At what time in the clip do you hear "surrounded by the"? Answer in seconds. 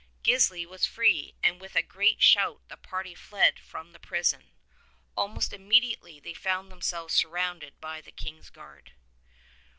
7.13-8.11